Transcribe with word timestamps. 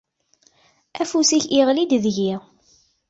Afus-ik 1.01 1.45
iɣli-d 1.59 1.91
deg-i. 2.03 2.33